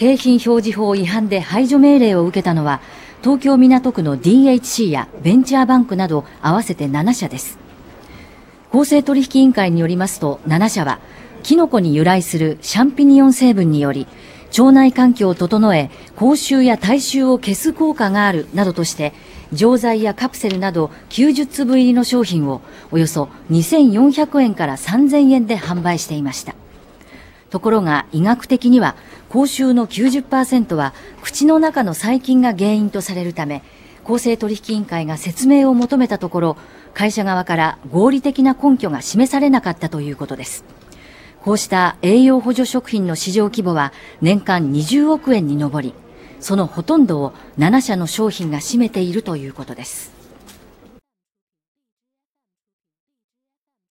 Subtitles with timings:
[0.00, 2.80] 景品表示法違反で排除命令を受けたのは
[3.20, 7.58] 東京港区の DHC やベンチャーバンクなど合わせて7社です。
[8.70, 11.00] 公正取引委員会によりますと7社は
[11.42, 14.06] キノコに由来するシャンピニオン成分により
[14.58, 19.12] 腸内環境を整え口臭や体臭を消す効果があるなどとして
[19.52, 26.54] 錠剤やカプセルなど90粒入りの商品をおよそ2400円から3000円で販売していました。
[27.50, 28.94] ところが医学的には
[29.30, 33.62] 口臭の90%は口の中の細菌が原因とされるため
[34.02, 36.56] 公正取引委員会が説明を求めたところ
[36.94, 40.64] 会社側から合理的な根拠が示されなかったということです
[41.42, 45.94] こうした栄養補助食品の市場規模は年間20億円に上り
[46.40, 50.19] そのほとんどを7社の商品が占めているということです